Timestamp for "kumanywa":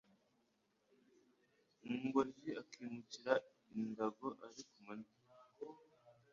4.69-5.13